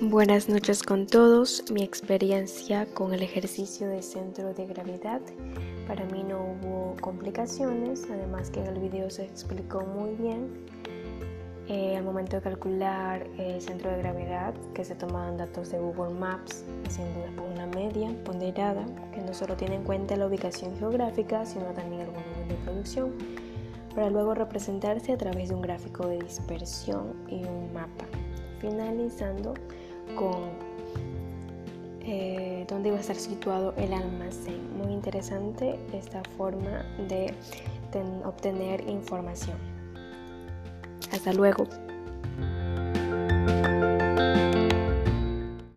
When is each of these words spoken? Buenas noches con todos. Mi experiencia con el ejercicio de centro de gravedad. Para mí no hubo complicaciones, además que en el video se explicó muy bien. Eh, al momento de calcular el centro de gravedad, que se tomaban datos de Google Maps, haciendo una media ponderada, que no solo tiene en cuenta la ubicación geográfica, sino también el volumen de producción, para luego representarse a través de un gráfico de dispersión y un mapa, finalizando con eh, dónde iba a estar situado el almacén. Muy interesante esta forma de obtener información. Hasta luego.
Buenas 0.00 0.48
noches 0.48 0.84
con 0.84 1.08
todos. 1.08 1.64
Mi 1.72 1.82
experiencia 1.82 2.86
con 2.94 3.12
el 3.12 3.20
ejercicio 3.20 3.88
de 3.88 4.00
centro 4.00 4.54
de 4.54 4.64
gravedad. 4.64 5.20
Para 5.88 6.04
mí 6.04 6.22
no 6.22 6.38
hubo 6.38 6.96
complicaciones, 7.00 8.06
además 8.08 8.48
que 8.48 8.60
en 8.60 8.68
el 8.68 8.78
video 8.78 9.10
se 9.10 9.24
explicó 9.24 9.80
muy 9.80 10.14
bien. 10.14 10.66
Eh, 11.66 11.96
al 11.96 12.04
momento 12.04 12.36
de 12.36 12.42
calcular 12.42 13.26
el 13.38 13.60
centro 13.60 13.90
de 13.90 13.98
gravedad, 13.98 14.54
que 14.72 14.84
se 14.84 14.94
tomaban 14.94 15.36
datos 15.36 15.70
de 15.70 15.80
Google 15.80 16.14
Maps, 16.14 16.64
haciendo 16.86 17.20
una 17.52 17.66
media 17.66 18.14
ponderada, 18.24 18.86
que 19.12 19.20
no 19.20 19.34
solo 19.34 19.56
tiene 19.56 19.74
en 19.74 19.82
cuenta 19.82 20.14
la 20.14 20.28
ubicación 20.28 20.78
geográfica, 20.78 21.44
sino 21.44 21.64
también 21.72 22.02
el 22.02 22.06
volumen 22.06 22.48
de 22.48 22.54
producción, 22.64 23.14
para 23.96 24.10
luego 24.10 24.32
representarse 24.34 25.12
a 25.12 25.18
través 25.18 25.48
de 25.48 25.56
un 25.56 25.62
gráfico 25.62 26.06
de 26.06 26.20
dispersión 26.20 27.14
y 27.28 27.42
un 27.42 27.72
mapa, 27.72 28.04
finalizando 28.60 29.54
con 30.14 30.50
eh, 32.00 32.64
dónde 32.68 32.88
iba 32.88 32.98
a 32.98 33.00
estar 33.00 33.16
situado 33.16 33.74
el 33.76 33.92
almacén. 33.92 34.76
Muy 34.76 34.92
interesante 34.92 35.78
esta 35.92 36.22
forma 36.36 36.84
de 37.08 37.34
obtener 38.24 38.88
información. 38.88 39.56
Hasta 41.12 41.32
luego. 41.32 41.66